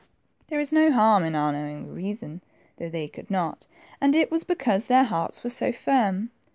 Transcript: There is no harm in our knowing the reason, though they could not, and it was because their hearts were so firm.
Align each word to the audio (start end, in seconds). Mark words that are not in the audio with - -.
There 0.47 0.59
is 0.59 0.73
no 0.73 0.91
harm 0.91 1.23
in 1.23 1.35
our 1.35 1.51
knowing 1.51 1.85
the 1.85 1.91
reason, 1.93 2.41
though 2.79 2.89
they 2.89 3.07
could 3.07 3.29
not, 3.29 3.67
and 4.01 4.15
it 4.15 4.31
was 4.31 4.43
because 4.43 4.87
their 4.87 5.03
hearts 5.03 5.43
were 5.43 5.51
so 5.51 5.71
firm. 5.71 6.31